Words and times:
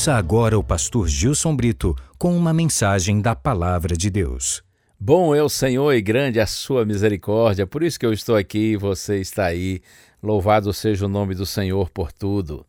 Ouça 0.00 0.14
agora 0.14 0.58
o 0.58 0.64
pastor 0.64 1.06
Gilson 1.06 1.54
Brito 1.54 1.94
com 2.16 2.34
uma 2.34 2.54
mensagem 2.54 3.20
da 3.20 3.36
Palavra 3.36 3.94
de 3.94 4.08
Deus. 4.08 4.62
Bom 4.98 5.34
é 5.34 5.42
o 5.42 5.48
Senhor 5.50 5.92
e 5.92 6.00
grande 6.00 6.40
a 6.40 6.46
sua 6.46 6.86
misericórdia, 6.86 7.66
por 7.66 7.82
isso 7.82 8.00
que 8.00 8.06
eu 8.06 8.12
estou 8.14 8.34
aqui 8.34 8.72
e 8.72 8.76
você 8.78 9.20
está 9.20 9.44
aí. 9.44 9.82
Louvado 10.22 10.72
seja 10.72 11.04
o 11.04 11.08
nome 11.08 11.34
do 11.34 11.44
Senhor 11.44 11.90
por 11.90 12.12
tudo. 12.12 12.64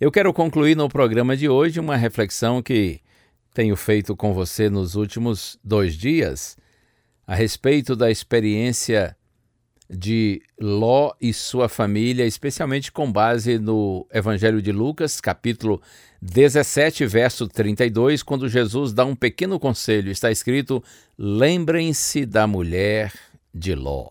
Eu 0.00 0.12
quero 0.12 0.32
concluir 0.32 0.76
no 0.76 0.88
programa 0.88 1.36
de 1.36 1.48
hoje 1.48 1.80
uma 1.80 1.96
reflexão 1.96 2.62
que 2.62 3.00
tenho 3.52 3.74
feito 3.74 4.14
com 4.14 4.32
você 4.32 4.70
nos 4.70 4.94
últimos 4.94 5.58
dois 5.64 5.96
dias 5.96 6.56
a 7.26 7.34
respeito 7.34 7.96
da 7.96 8.12
experiência 8.12 9.16
de 9.90 10.40
Ló 10.58 11.12
e 11.20 11.32
sua 11.32 11.68
família, 11.68 12.24
especialmente 12.24 12.92
com 12.92 13.10
base 13.10 13.58
no 13.58 14.06
Evangelho 14.12 14.62
de 14.62 14.70
Lucas, 14.70 15.20
capítulo 15.20 15.82
17, 16.22 17.04
verso 17.06 17.48
32, 17.48 18.22
quando 18.22 18.48
Jesus 18.48 18.92
dá 18.92 19.04
um 19.04 19.16
pequeno 19.16 19.58
conselho. 19.58 20.12
Está 20.12 20.30
escrito: 20.30 20.82
Lembrem-se 21.18 22.24
da 22.24 22.46
mulher 22.46 23.12
de 23.52 23.74
Ló. 23.74 24.10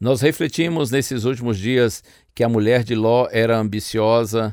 Nós 0.00 0.20
refletimos 0.20 0.90
nesses 0.90 1.24
últimos 1.24 1.58
dias 1.58 2.02
que 2.34 2.42
a 2.42 2.48
mulher 2.48 2.82
de 2.82 2.96
Ló 2.96 3.28
era 3.30 3.56
ambiciosa, 3.56 4.52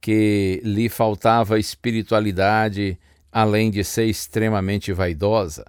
que 0.00 0.60
lhe 0.62 0.88
faltava 0.88 1.58
espiritualidade, 1.58 2.96
além 3.32 3.72
de 3.72 3.82
ser 3.82 4.04
extremamente 4.04 4.92
vaidosa. 4.92 5.64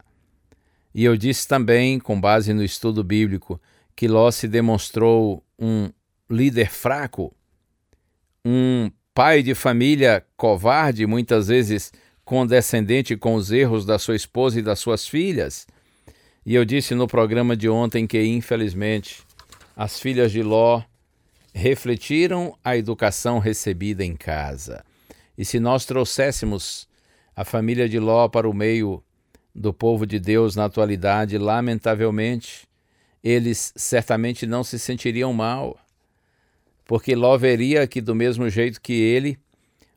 E 0.98 1.06
eu 1.06 1.16
disse 1.16 1.48
também, 1.48 2.00
com 2.00 2.20
base 2.20 2.52
no 2.54 2.64
estudo 2.64 3.04
bíblico, 3.04 3.62
que 3.96 4.08
Ló 4.08 4.32
se 4.32 4.48
demonstrou 4.48 5.44
um 5.60 5.92
líder 6.28 6.72
fraco, 6.72 7.32
um 8.44 8.90
pai 9.14 9.44
de 9.44 9.54
família 9.54 10.26
covarde, 10.36 11.06
muitas 11.06 11.50
vezes 11.50 11.94
condescendente 12.26 13.16
com 13.16 13.36
os 13.36 13.52
erros 13.52 13.86
da 13.86 14.00
sua 14.00 14.16
esposa 14.16 14.58
e 14.58 14.64
das 14.64 14.80
suas 14.80 15.08
filhas. 15.08 15.68
E 16.44 16.56
eu 16.56 16.66
disse 16.66 16.96
no 16.96 17.06
programa 17.06 17.56
de 17.56 17.70
ontem 17.70 18.08
que, 18.08 18.20
infelizmente, 18.24 19.22
as 19.76 20.00
filhas 20.00 20.32
de 20.32 20.42
Ló 20.42 20.82
refletiram 21.54 22.58
a 22.64 22.76
educação 22.76 23.38
recebida 23.38 24.04
em 24.04 24.16
casa. 24.16 24.84
E 25.38 25.46
se 25.46 25.60
nós 25.60 25.86
trouxéssemos 25.86 26.88
a 27.36 27.46
família 27.46 27.88
de 27.88 28.00
Ló 28.00 28.28
para 28.28 28.50
o 28.50 28.54
meio 28.54 29.04
do 29.58 29.73
povo 29.73 30.06
de 30.06 30.20
Deus 30.20 30.56
na 30.56 30.66
atualidade, 30.66 31.36
lamentavelmente, 31.40 32.68
eles 33.23 33.73
certamente 33.76 34.45
não 34.45 34.64
se 34.64 34.78
sentiriam 34.78 35.34
mal, 35.34 35.80
porque 36.86 37.16
Ló 37.16 37.36
veria 37.38 37.88
que, 37.88 38.00
do 38.00 38.14
mesmo 38.14 38.48
jeito 38.50 38.80
que 38.80 38.94
ele, 38.94 39.38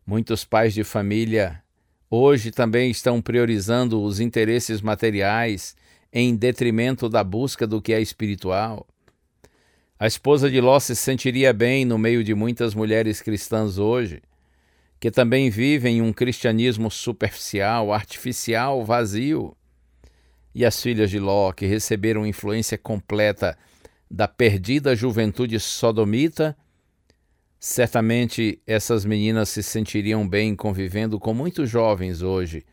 muitos 0.07 0.45
pais 0.45 0.73
de 0.73 0.83
família 0.83 1.63
hoje 2.11 2.51
também 2.51 2.91
estão 2.91 3.21
priorizando 3.21 4.03
os 4.03 4.19
interesses 4.19 4.81
materiais 4.81 5.77
em 6.13 6.35
detrimento 6.35 7.09
da 7.09 7.23
busca 7.23 7.67
do 7.67 7.81
que 7.81 7.93
é 7.93 8.01
espiritual. 8.01 8.87
A 9.99 10.07
esposa 10.07 10.51
de 10.51 10.61
Ló 10.61 10.81
se 10.81 10.97
sentiria 10.97 11.53
bem 11.53 11.85
no 11.85 11.99
meio 11.99 12.25
de 12.25 12.35
muitas 12.35 12.75
mulheres 12.75 13.21
cristãs 13.21 13.77
hoje, 13.77 14.23
que 15.01 15.11
também 15.11 15.49
vivem 15.49 16.03
um 16.03 16.13
cristianismo 16.13 16.91
superficial, 16.91 17.91
artificial, 17.91 18.85
vazio. 18.85 19.57
E 20.55 20.63
as 20.65 20.81
filhas 20.83 21.11
de 21.11 21.19
Ló, 21.19 21.53
que 21.53 21.65
receberam 21.65 22.27
influência 22.27 22.77
completa 22.77 23.57
da 24.11 24.29
perdida 24.29 24.95
juventude 24.95 25.59
sodomita, 25.59 26.55
certamente 27.59 28.61
essas 28.67 29.05
meninas 29.07 29.49
se 29.49 29.63
sentiriam 29.63 30.29
bem 30.29 30.55
convivendo 30.55 31.19
com 31.19 31.33
muitos 31.33 31.71
jovens 31.71 32.21
hoje, 32.21 32.67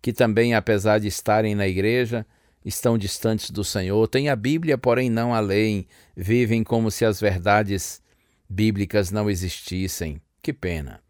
que 0.00 0.14
também, 0.14 0.54
apesar 0.54 0.98
de 0.98 1.08
estarem 1.08 1.54
na 1.54 1.68
igreja, 1.68 2.24
estão 2.64 2.96
distantes 2.96 3.50
do 3.50 3.64
Senhor, 3.64 4.08
têm 4.08 4.30
a 4.30 4.36
Bíblia, 4.36 4.78
porém 4.78 5.10
não 5.10 5.34
a 5.34 5.40
leem, 5.40 5.86
vivem 6.16 6.64
como 6.64 6.90
se 6.90 7.04
as 7.04 7.20
verdades 7.20 8.00
bíblicas 8.48 9.10
não 9.10 9.28
existissem. 9.28 10.22
Que 10.40 10.52
pena. 10.52 11.05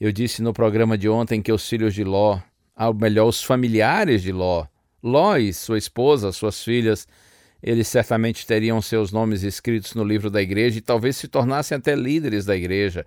Eu 0.00 0.10
disse 0.12 0.42
no 0.42 0.52
programa 0.52 0.98
de 0.98 1.08
ontem 1.08 1.40
que 1.40 1.52
os 1.52 1.68
filhos 1.68 1.94
de 1.94 2.04
Ló, 2.04 2.40
ou 2.76 2.94
melhor, 2.94 3.26
os 3.26 3.42
familiares 3.42 4.22
de 4.22 4.32
Ló, 4.32 4.66
Ló 5.02 5.36
e 5.36 5.52
sua 5.52 5.78
esposa, 5.78 6.32
suas 6.32 6.62
filhas, 6.64 7.06
eles 7.62 7.88
certamente 7.88 8.46
teriam 8.46 8.80
seus 8.82 9.12
nomes 9.12 9.42
escritos 9.42 9.94
no 9.94 10.04
livro 10.04 10.30
da 10.30 10.42
igreja 10.42 10.78
e 10.78 10.82
talvez 10.82 11.16
se 11.16 11.28
tornassem 11.28 11.76
até 11.76 11.94
líderes 11.94 12.44
da 12.44 12.56
igreja. 12.56 13.06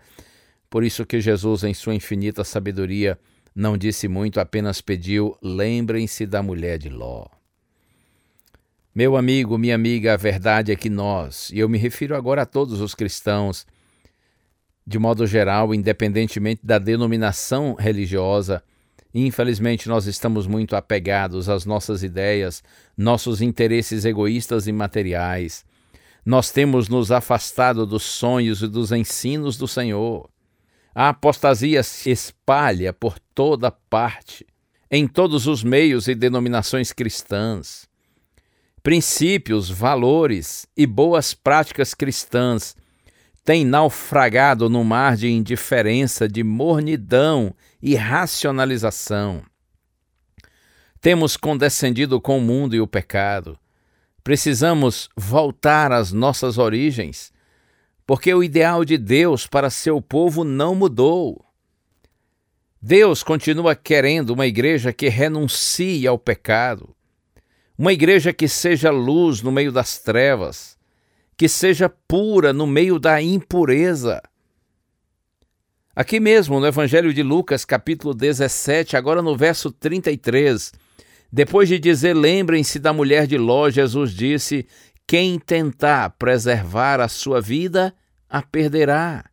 Por 0.70 0.84
isso 0.84 1.06
que 1.06 1.20
Jesus, 1.20 1.64
em 1.64 1.74
sua 1.74 1.96
infinita 1.96 2.44
sabedoria, 2.44 3.20
não 3.53 3.78
disse 3.78 4.08
muito, 4.08 4.40
apenas 4.40 4.81
pediu: 4.81 5.38
lembrem-se 5.42 6.26
da 6.26 6.42
mulher 6.42 6.78
de 6.78 6.90
Ló. 6.90 7.28
Meu 8.94 9.16
amigo, 9.16 9.58
minha 9.58 9.76
amiga, 9.76 10.14
a 10.14 10.18
verdade 10.18 10.72
é 10.72 10.76
que 10.76 10.90
nós, 10.90 11.52
e 11.52 11.59
eu 11.59 11.70
me 11.70 11.78
refiro 11.78 12.16
agora 12.16 12.42
a 12.44 12.46
todos 12.46 12.81
os 12.81 12.96
cristãos, 12.96 13.66
de 14.88 14.98
modo 14.98 15.28
geral, 15.28 15.75
independentemente 15.75 16.62
da 16.64 16.80
denominação 16.80 17.75
religiosa, 17.78 18.64
infelizmente 19.14 19.90
nós 19.90 20.06
estamos 20.06 20.48
muito 20.48 20.78
apegados 20.78 21.50
às 21.50 21.66
nossas 21.66 22.03
ideias, 22.03 22.64
nossos 22.96 23.42
interesses 23.42 24.06
egoístas 24.06 24.66
e 24.66 24.72
materiais. 24.72 25.66
Nós 26.26 26.52
temos 26.52 26.88
nos 26.88 27.12
afastado 27.12 27.86
dos 27.86 28.03
sonhos 28.03 28.62
e 28.62 28.68
dos 28.68 28.94
ensinos 28.94 29.58
do 29.58 29.68
Senhor. 29.68 30.30
A 30.96 31.09
apostasia 31.09 31.84
se 31.84 32.09
espalha 32.09 32.94
por 32.94 33.20
toda 33.35 33.70
parte, 33.70 34.47
em 34.90 35.06
todos 35.06 35.47
os 35.47 35.66
meios 35.66 36.08
e 36.08 36.16
denominações 36.16 36.94
cristãs. 36.94 37.90
Princípios, 38.82 39.70
valores 39.70 40.66
e 40.78 40.88
boas 40.88 41.34
práticas 41.34 41.94
cristãs 41.94 42.73
tem 43.47 43.64
naufragado 43.64 44.70
no 44.70 44.84
mar 44.84 45.16
de 45.16 45.29
indiferença, 45.29 46.28
de 46.28 46.44
mornidão 46.44 47.55
e 47.82 47.96
racionalização. 47.96 49.41
Temos 50.99 51.38
condescendido 51.38 52.20
com 52.20 52.40
o 52.40 52.41
mundo 52.41 52.76
e 52.76 52.82
o 52.82 52.85
pecado. 52.85 53.58
Precisamos 54.22 55.08
voltar 55.16 55.94
às 55.94 56.11
nossas 56.11 56.58
origens, 56.58 57.32
porque 58.05 58.34
o 58.34 58.44
ideal 58.44 58.84
de 58.84 58.97
Deus 58.97 59.47
para 59.47 59.70
seu 59.70 60.02
povo 60.02 60.44
não 60.44 60.76
mudou. 60.76 61.46
Deus 62.82 63.23
continua 63.23 63.78
querendo 63.78 64.32
uma 64.32 64.46
igreja 64.46 64.91
que 64.91 65.08
renuncie 65.08 66.05
ao 66.05 66.20
pecado, 66.20 66.94
uma 67.78 67.94
igreja 67.94 68.34
que 68.34 68.49
seja 68.49 68.91
luz 68.91 69.41
no 69.41 69.53
meio 69.53 69.72
das 69.72 69.99
trevas 69.99 70.77
que 71.37 71.47
seja 71.47 71.87
pura 71.87 72.51
no 72.51 72.66
meio 72.66 72.97
da 72.97 73.22
impureza. 73.22 74.22
Aqui 75.95 76.19
mesmo 76.19 76.59
no 76.59 76.66
Evangelho 76.66 77.13
de 77.13 77.22
Lucas, 77.22 77.63
capítulo 77.63 78.13
17, 78.13 78.97
agora 78.97 79.22
no 79.22 79.37
verso 79.37 79.72
33, 79.72 80.73
depois 81.31 81.69
de 81.69 81.78
dizer: 81.78 82.16
Lembrem-se 82.16 82.79
da 82.79 82.91
mulher 82.91 83.28
de 83.28 83.37
Ló, 83.37 83.69
Jesus 83.69 84.11
disse: 84.11 84.67
Quem 85.05 85.39
tentar 85.39 86.09
preservar 86.11 86.99
a 86.99 87.07
sua 87.07 87.39
vida, 87.39 87.93
a 88.28 88.41
perderá. 88.41 89.25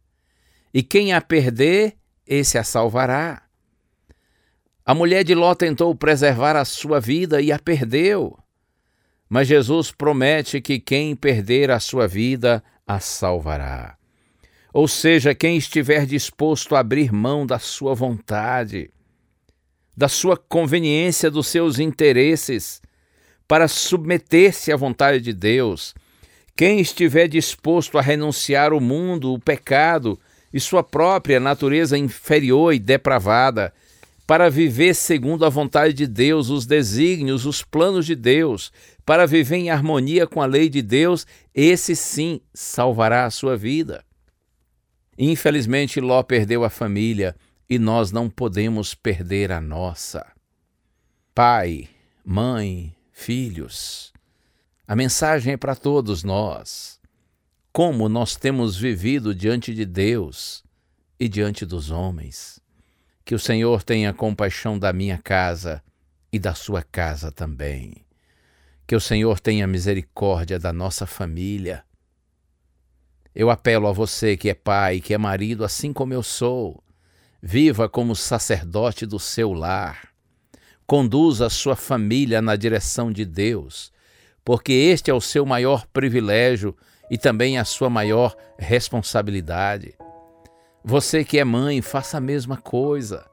E 0.72 0.82
quem 0.82 1.12
a 1.12 1.20
perder, 1.20 1.94
esse 2.26 2.58
a 2.58 2.64
salvará. 2.64 3.42
A 4.84 4.94
mulher 4.94 5.24
de 5.24 5.34
Ló 5.34 5.54
tentou 5.54 5.94
preservar 5.94 6.56
a 6.56 6.64
sua 6.64 7.00
vida 7.00 7.40
e 7.40 7.50
a 7.50 7.58
perdeu. 7.58 8.38
Mas 9.34 9.48
Jesus 9.48 9.90
promete 9.90 10.60
que 10.60 10.78
quem 10.78 11.16
perder 11.16 11.68
a 11.68 11.80
sua 11.80 12.06
vida 12.06 12.62
a 12.86 13.00
salvará. 13.00 13.96
Ou 14.72 14.86
seja, 14.86 15.34
quem 15.34 15.56
estiver 15.56 16.06
disposto 16.06 16.76
a 16.76 16.78
abrir 16.78 17.12
mão 17.12 17.44
da 17.44 17.58
sua 17.58 17.96
vontade, 17.96 18.92
da 19.96 20.06
sua 20.06 20.36
conveniência, 20.36 21.32
dos 21.32 21.48
seus 21.48 21.80
interesses, 21.80 22.80
para 23.48 23.66
submeter-se 23.66 24.70
à 24.70 24.76
vontade 24.76 25.20
de 25.20 25.32
Deus, 25.32 25.96
Quem 26.56 26.78
estiver 26.78 27.26
disposto 27.26 27.98
a 27.98 28.00
renunciar 28.00 28.72
o 28.72 28.80
mundo, 28.80 29.32
o 29.32 29.40
pecado 29.40 30.16
e 30.52 30.60
sua 30.60 30.84
própria 30.84 31.40
natureza 31.40 31.98
inferior 31.98 32.72
e 32.72 32.78
depravada, 32.78 33.74
para 34.26 34.48
viver 34.48 34.94
segundo 34.94 35.44
a 35.44 35.50
vontade 35.50 35.92
de 35.92 36.06
Deus, 36.06 36.48
os 36.48 36.66
desígnios, 36.66 37.44
os 37.44 37.62
planos 37.62 38.06
de 38.06 38.14
Deus, 38.14 38.72
para 39.04 39.26
viver 39.26 39.56
em 39.56 39.70
harmonia 39.70 40.26
com 40.26 40.40
a 40.40 40.46
lei 40.46 40.68
de 40.68 40.80
Deus, 40.80 41.26
esse 41.54 41.94
sim 41.94 42.40
salvará 42.52 43.26
a 43.26 43.30
sua 43.30 43.56
vida. 43.56 44.04
Infelizmente, 45.18 46.00
Ló 46.00 46.22
perdeu 46.22 46.64
a 46.64 46.70
família 46.70 47.36
e 47.68 47.78
nós 47.78 48.10
não 48.10 48.28
podemos 48.28 48.94
perder 48.94 49.52
a 49.52 49.60
nossa. 49.60 50.26
Pai, 51.34 51.88
mãe, 52.24 52.94
filhos, 53.12 54.12
a 54.86 54.94
mensagem 54.94 55.54
é 55.54 55.56
para 55.56 55.74
todos 55.74 56.22
nós. 56.22 57.00
Como 57.72 58.08
nós 58.08 58.36
temos 58.36 58.76
vivido 58.76 59.34
diante 59.34 59.74
de 59.74 59.84
Deus 59.84 60.62
e 61.18 61.28
diante 61.28 61.64
dos 61.66 61.90
homens. 61.90 62.60
Que 63.24 63.34
o 63.34 63.38
Senhor 63.38 63.82
tenha 63.82 64.12
compaixão 64.12 64.78
da 64.78 64.92
minha 64.92 65.18
casa 65.18 65.82
e 66.32 66.38
da 66.38 66.54
sua 66.54 66.82
casa 66.82 67.32
também. 67.32 68.03
Que 68.86 68.94
o 68.94 69.00
Senhor 69.00 69.40
tenha 69.40 69.66
misericórdia 69.66 70.58
da 70.58 70.72
nossa 70.72 71.06
família. 71.06 71.84
Eu 73.34 73.50
apelo 73.50 73.88
a 73.88 73.92
você 73.92 74.36
que 74.36 74.50
é 74.50 74.54
pai, 74.54 75.00
que 75.00 75.14
é 75.14 75.18
marido, 75.18 75.64
assim 75.64 75.92
como 75.92 76.12
eu 76.12 76.22
sou. 76.22 76.82
Viva 77.42 77.88
como 77.88 78.14
sacerdote 78.14 79.06
do 79.06 79.18
seu 79.18 79.52
lar. 79.52 80.08
Conduza 80.86 81.46
a 81.46 81.50
sua 81.50 81.74
família 81.74 82.42
na 82.42 82.56
direção 82.56 83.10
de 83.10 83.24
Deus, 83.24 83.90
porque 84.44 84.72
este 84.72 85.10
é 85.10 85.14
o 85.14 85.20
seu 85.20 85.46
maior 85.46 85.86
privilégio 85.86 86.76
e 87.10 87.16
também 87.16 87.58
a 87.58 87.64
sua 87.64 87.88
maior 87.88 88.36
responsabilidade. 88.58 89.94
Você 90.84 91.24
que 91.24 91.38
é 91.38 91.44
mãe, 91.44 91.80
faça 91.80 92.18
a 92.18 92.20
mesma 92.20 92.58
coisa. 92.58 93.24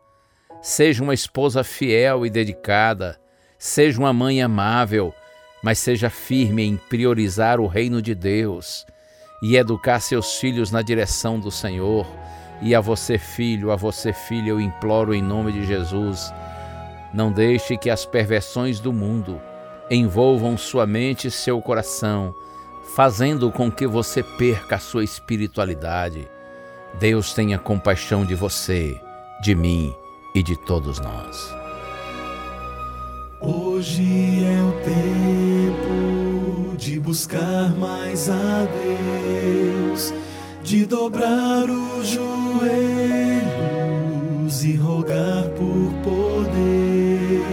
Seja 0.61 1.03
uma 1.03 1.13
esposa 1.13 1.63
fiel 1.63 2.25
e 2.25 2.29
dedicada, 2.29 3.19
seja 3.59 3.99
uma 3.99 4.13
mãe 4.13 4.41
amável, 4.41 5.13
mas 5.61 5.79
seja 5.79 6.09
firme 6.09 6.63
em 6.63 6.77
priorizar 6.77 7.59
o 7.59 7.67
reino 7.67 8.01
de 8.01 8.15
Deus 8.15 8.85
e 9.41 9.55
educar 9.55 9.99
seus 9.99 10.37
filhos 10.37 10.71
na 10.71 10.81
direção 10.81 11.39
do 11.39 11.51
Senhor. 11.51 12.07
E 12.61 12.75
a 12.75 12.81
você, 12.81 13.17
filho, 13.17 13.71
a 13.71 13.75
você, 13.75 14.13
filha, 14.13 14.49
eu 14.49 14.61
imploro 14.61 15.13
em 15.13 15.21
nome 15.21 15.51
de 15.51 15.65
Jesus, 15.65 16.31
não 17.13 17.31
deixe 17.31 17.77
que 17.77 17.89
as 17.89 18.05
perversões 18.05 18.79
do 18.79 18.93
mundo 18.93 19.41
envolvam 19.89 20.57
sua 20.57 20.85
mente 20.85 21.27
e 21.27 21.31
seu 21.31 21.61
coração, 21.61 22.33
fazendo 22.95 23.51
com 23.51 23.71
que 23.71 23.87
você 23.87 24.21
perca 24.21 24.75
a 24.75 24.79
sua 24.79 25.03
espiritualidade 25.03 26.27
Deus 26.99 27.33
tenha 27.33 27.57
compaixão 27.57 28.25
de 28.25 28.35
você, 28.35 28.99
de 29.41 29.55
mim 29.55 29.93
e 30.35 30.43
de 30.43 30.55
todos 30.55 30.99
nós. 30.99 31.55
Hoje 33.41 34.43
é 34.43 34.61
o 34.63 34.71
tempo 34.83 35.40
de 36.81 36.99
buscar 36.99 37.73
mais 37.77 38.27
a 38.27 38.65
Deus, 38.65 40.11
de 40.63 40.83
dobrar 40.83 41.69
os 41.69 42.07
joelhos 42.07 42.63
e 44.63 44.73
rogar 44.77 45.47
por 45.49 45.93
poder, 46.03 47.43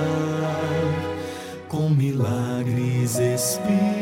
com 1.69 1.89
milagres 1.89 3.19
espirituais. 3.19 3.96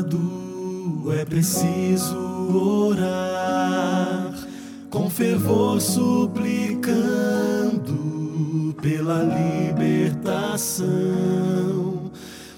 Usado 0.00 1.12
é 1.18 1.24
preciso 1.24 2.16
orar 2.54 4.32
com 4.88 5.10
fervor, 5.10 5.80
suplicando 5.80 6.70
pela 8.80 9.22
libertação 9.22 10.88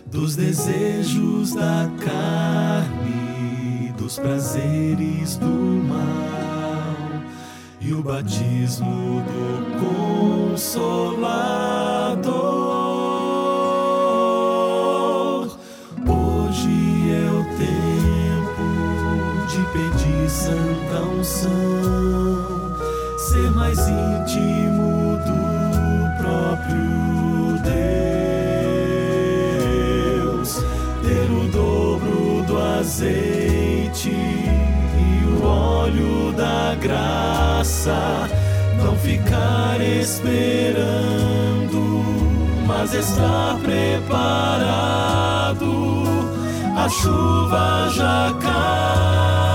dos 0.06 0.36
desejos 0.36 1.54
da 1.54 1.90
carne, 2.00 3.92
dos 3.98 4.18
prazeres 4.18 5.36
do 5.36 5.46
mal 5.46 7.22
e 7.80 7.92
o 7.92 8.02
batismo 8.02 9.22
do 9.22 9.62
Consolador. 10.50 12.51
Santa 20.92 21.00
unção, 21.04 22.70
ser 23.16 23.50
mais 23.52 23.78
íntimo 23.78 25.18
do 25.26 25.40
próprio 26.18 27.58
Deus, 30.20 30.62
ter 31.02 31.30
o 31.30 31.48
dobro 31.50 32.42
do 32.46 32.58
azeite 32.58 34.10
e 34.10 35.24
o 35.26 35.42
óleo 35.44 36.32
da 36.32 36.74
graça, 36.74 38.28
não 38.82 38.94
ficar 38.96 39.80
esperando, 39.80 41.70
mas 42.66 42.92
estar 42.92 43.56
preparado. 43.62 44.92
A 46.74 46.88
chuva 46.88 47.88
já 47.90 48.34
cai, 48.40 49.51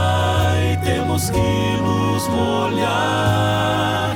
temos 1.18 1.30
que 1.32 1.78
nos 1.82 2.28
molhar. 2.28 4.16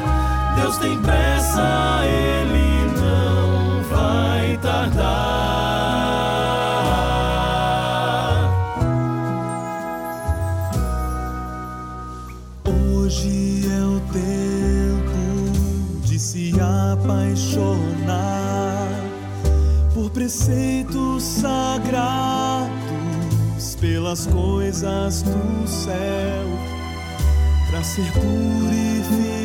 Deus 0.56 0.78
tem 0.78 1.02
pressa, 1.02 2.02
Ele 2.06 2.92
não 2.96 3.84
vai 3.90 4.58
tardar. 4.58 5.02
Hoje 12.68 13.62
apaixonar 16.94 18.12
por 19.94 20.12
preceitos 20.12 21.24
sagrados, 21.24 22.70
pelas 23.80 24.28
coisas 24.28 25.24
do 25.24 25.68
céu, 25.68 26.71
para 27.82 27.84
ser 27.84 28.12
purificado 28.12 29.42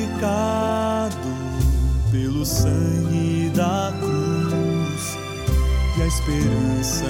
pelo 2.11 2.45
sangue 2.45 3.51
da 3.55 3.95
cruz 3.99 5.17
e 5.97 6.03
a 6.03 6.07
esperança 6.07 7.07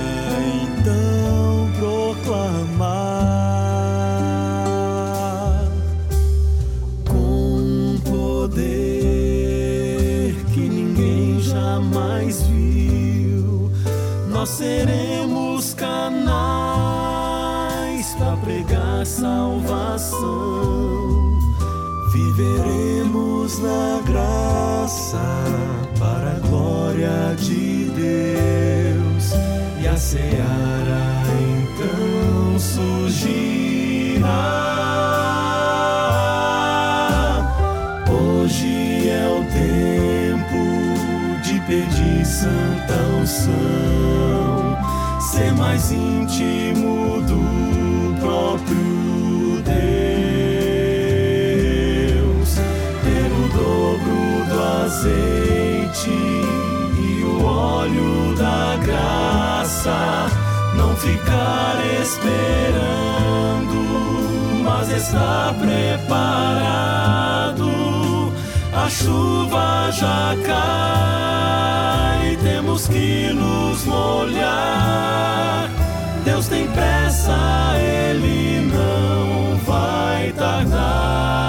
então 0.62 1.68
proclamar. 1.80 2.35
A 29.96 29.98
seara 29.98 31.24
então 31.56 32.58
surgirá. 32.58 34.26
Hoje 38.10 39.08
é 39.08 39.26
o 39.26 39.42
tempo 39.50 40.60
de 41.42 41.58
pedir 41.60 42.26
santa 42.26 42.92
unção 43.18 44.76
ser 45.18 45.54
mais 45.54 45.90
íntimo 45.90 47.22
do 47.22 48.20
próprio 48.20 49.62
Deus, 52.12 52.50
ter 53.02 53.32
o 53.32 53.48
dobro 53.48 54.44
do 54.50 54.62
azeite 54.84 56.45
o 57.86 57.90
óleo 57.90 58.34
da 58.36 58.76
graça, 58.84 60.26
não 60.76 60.94
ficar 60.96 61.76
esperando 62.02 63.06
mas 64.66 64.90
está 64.90 65.54
preparado. 65.58 66.66
A 68.74 68.90
chuva 68.90 69.90
já 69.92 70.36
cai, 70.44 72.36
temos 72.42 72.88
que 72.88 73.32
nos 73.32 73.84
molhar. 73.84 75.70
Deus 76.24 76.48
tem 76.48 76.66
pressa, 76.68 77.36
Ele 77.78 78.68
não 78.72 79.56
vai 79.58 80.32
tardar. 80.32 81.45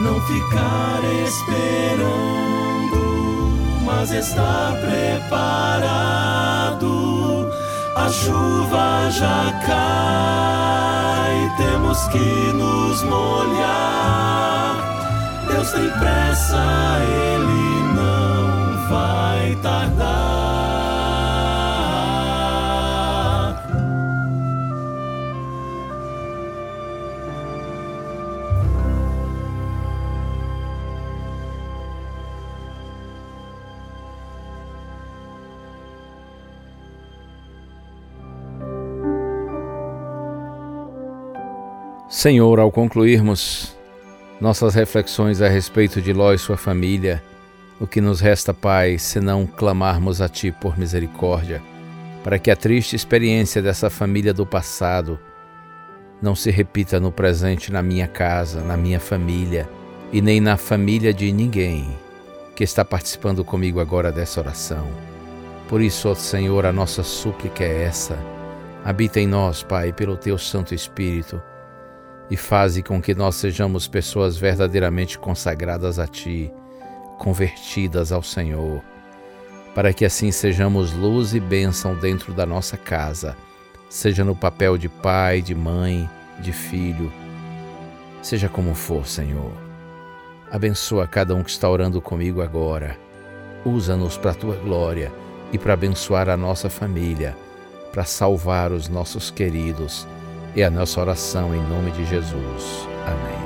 Não 0.00 0.20
ficar 0.22 1.00
esperando, 1.24 3.00
mas 3.84 4.10
estar 4.10 4.72
preparado. 4.80 6.26
A 7.94 8.10
chuva 8.10 9.10
já 9.10 9.52
cai, 9.66 11.50
temos 11.56 12.06
que 12.08 12.52
nos 12.52 13.02
molhar. 13.02 14.76
Deus 15.48 15.70
tem 15.72 15.88
pressa, 15.90 16.62
Ele 17.00 17.75
Senhor, 42.16 42.58
ao 42.58 42.72
concluirmos 42.72 43.76
nossas 44.40 44.74
reflexões 44.74 45.42
a 45.42 45.48
respeito 45.50 46.00
de 46.00 46.14
Ló 46.14 46.32
e 46.32 46.38
sua 46.38 46.56
família, 46.56 47.22
o 47.78 47.86
que 47.86 48.00
nos 48.00 48.20
resta, 48.20 48.54
Pai, 48.54 48.98
senão 48.98 49.46
clamarmos 49.46 50.22
a 50.22 50.26
Ti 50.26 50.50
por 50.50 50.78
misericórdia, 50.78 51.62
para 52.24 52.38
que 52.38 52.50
a 52.50 52.56
triste 52.56 52.96
experiência 52.96 53.60
dessa 53.60 53.90
família 53.90 54.32
do 54.32 54.46
passado 54.46 55.20
não 56.22 56.34
se 56.34 56.50
repita 56.50 56.98
no 56.98 57.12
presente 57.12 57.70
na 57.70 57.82
minha 57.82 58.08
casa, 58.08 58.62
na 58.62 58.78
minha 58.78 58.98
família 58.98 59.68
e 60.10 60.22
nem 60.22 60.40
na 60.40 60.56
família 60.56 61.12
de 61.12 61.30
ninguém 61.30 61.98
que 62.56 62.64
está 62.64 62.82
participando 62.82 63.44
comigo 63.44 63.78
agora 63.78 64.10
dessa 64.10 64.40
oração. 64.40 64.88
Por 65.68 65.82
isso, 65.82 66.08
ó 66.08 66.14
Senhor, 66.14 66.64
a 66.64 66.72
nossa 66.72 67.02
súplica 67.02 67.62
é 67.62 67.82
essa. 67.82 68.18
Habita 68.82 69.20
em 69.20 69.26
nós, 69.26 69.62
Pai, 69.62 69.92
pelo 69.92 70.16
Teu 70.16 70.38
Santo 70.38 70.74
Espírito 70.74 71.42
e 72.30 72.36
faze 72.36 72.82
com 72.82 73.00
que 73.00 73.14
nós 73.14 73.36
sejamos 73.36 73.86
pessoas 73.86 74.36
verdadeiramente 74.36 75.18
consagradas 75.18 75.98
a 75.98 76.06
Ti, 76.06 76.50
convertidas 77.18 78.12
ao 78.12 78.22
Senhor, 78.22 78.82
para 79.74 79.92
que 79.92 80.04
assim 80.04 80.32
sejamos 80.32 80.92
luz 80.92 81.34
e 81.34 81.40
bênção 81.40 81.94
dentro 81.94 82.32
da 82.32 82.44
nossa 82.44 82.76
casa, 82.76 83.36
seja 83.88 84.24
no 84.24 84.34
papel 84.34 84.76
de 84.76 84.88
pai, 84.88 85.40
de 85.40 85.54
mãe, 85.54 86.08
de 86.40 86.52
filho, 86.52 87.12
seja 88.22 88.48
como 88.48 88.74
for, 88.74 89.06
Senhor. 89.06 89.52
Abençoa 90.50 91.06
cada 91.06 91.34
um 91.34 91.42
que 91.42 91.50
está 91.50 91.68
orando 91.68 92.00
comigo 92.00 92.42
agora. 92.42 92.98
Usa-nos 93.64 94.16
para 94.16 94.30
a 94.30 94.34
tua 94.34 94.54
glória 94.56 95.12
e 95.52 95.58
para 95.58 95.74
abençoar 95.74 96.28
a 96.28 96.36
nossa 96.36 96.70
família, 96.70 97.36
para 97.92 98.04
salvar 98.04 98.72
os 98.72 98.88
nossos 98.88 99.30
queridos 99.30 100.06
é 100.62 100.64
a 100.64 100.70
nossa 100.70 100.98
oração 101.00 101.54
em 101.54 101.60
nome 101.68 101.90
de 101.90 102.02
Jesus. 102.06 102.88
Amém. 103.06 103.36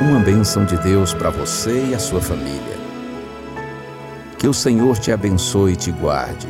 Uma 0.00 0.20
bênção 0.20 0.64
de 0.64 0.76
Deus 0.76 1.12
para 1.12 1.30
você 1.30 1.86
e 1.90 1.94
a 1.94 1.98
sua 1.98 2.20
família. 2.20 2.78
Que 4.38 4.46
o 4.46 4.54
Senhor 4.54 4.98
te 4.98 5.10
abençoe 5.10 5.72
e 5.72 5.76
te 5.76 5.90
guarde. 5.90 6.46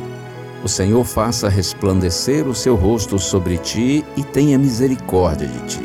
O 0.63 0.67
Senhor 0.67 1.03
faça 1.03 1.49
resplandecer 1.49 2.47
o 2.47 2.53
seu 2.53 2.75
rosto 2.75 3.17
sobre 3.17 3.57
ti 3.57 4.05
e 4.15 4.23
tenha 4.23 4.59
misericórdia 4.59 5.47
de 5.47 5.59
ti 5.61 5.84